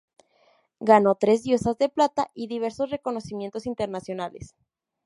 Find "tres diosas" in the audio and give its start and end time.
1.13-1.77